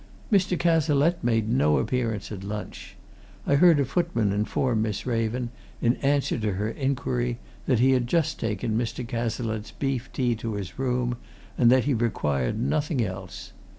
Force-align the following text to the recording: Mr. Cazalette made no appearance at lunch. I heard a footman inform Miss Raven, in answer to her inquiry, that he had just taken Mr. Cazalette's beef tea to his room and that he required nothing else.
Mr. 0.31 0.57
Cazalette 0.57 1.23
made 1.23 1.47
no 1.47 1.77
appearance 1.77 2.31
at 2.31 2.43
lunch. 2.43 2.95
I 3.45 3.53
heard 3.53 3.79
a 3.79 3.85
footman 3.85 4.31
inform 4.31 4.81
Miss 4.81 5.05
Raven, 5.05 5.51
in 5.79 5.97
answer 5.97 6.39
to 6.39 6.53
her 6.53 6.69
inquiry, 6.71 7.37
that 7.67 7.77
he 7.77 7.91
had 7.91 8.07
just 8.07 8.39
taken 8.39 8.75
Mr. 8.75 9.07
Cazalette's 9.07 9.69
beef 9.69 10.09
tea 10.11 10.33
to 10.37 10.53
his 10.55 10.79
room 10.79 11.17
and 11.55 11.69
that 11.71 11.83
he 11.83 11.93
required 11.93 12.57
nothing 12.59 13.05
else. 13.05 13.51